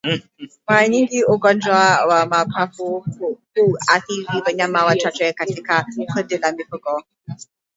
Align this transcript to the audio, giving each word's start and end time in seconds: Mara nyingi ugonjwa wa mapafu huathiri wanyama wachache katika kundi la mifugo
Mara 0.67 0.87
nyingi 0.87 1.23
ugonjwa 1.25 2.05
wa 2.07 2.25
mapafu 2.25 3.05
huathiri 3.55 4.41
wanyama 4.45 4.85
wachache 4.85 5.33
katika 5.33 5.85
kundi 6.13 6.37
la 6.37 6.51
mifugo 6.51 7.03